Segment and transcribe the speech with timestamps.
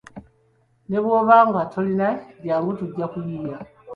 [0.89, 2.07] Ne bwoba nga tolina
[2.39, 3.57] jjangu tujja kuyiiya.